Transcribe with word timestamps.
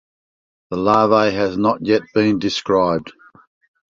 The 0.71 0.77
larvae 0.77 1.31
has 1.35 1.59
not 1.59 1.85
yet 1.85 2.01
been 2.15 2.39
described. 2.39 3.13